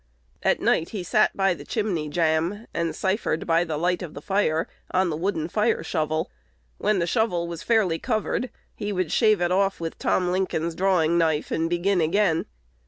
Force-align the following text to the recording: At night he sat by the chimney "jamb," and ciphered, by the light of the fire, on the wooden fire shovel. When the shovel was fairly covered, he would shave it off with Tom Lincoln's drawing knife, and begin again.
At 0.41 0.59
night 0.59 0.89
he 0.89 1.03
sat 1.03 1.37
by 1.37 1.53
the 1.53 1.63
chimney 1.63 2.09
"jamb," 2.09 2.65
and 2.73 2.95
ciphered, 2.95 3.45
by 3.45 3.63
the 3.63 3.77
light 3.77 4.01
of 4.01 4.15
the 4.15 4.21
fire, 4.23 4.67
on 4.89 5.11
the 5.11 5.15
wooden 5.15 5.47
fire 5.47 5.83
shovel. 5.83 6.31
When 6.79 6.97
the 6.97 7.05
shovel 7.05 7.47
was 7.47 7.61
fairly 7.61 7.99
covered, 7.99 8.49
he 8.73 8.91
would 8.91 9.11
shave 9.11 9.41
it 9.41 9.51
off 9.51 9.79
with 9.79 9.99
Tom 9.99 10.31
Lincoln's 10.31 10.73
drawing 10.73 11.19
knife, 11.19 11.51
and 11.51 11.69
begin 11.69 12.01
again. 12.01 12.47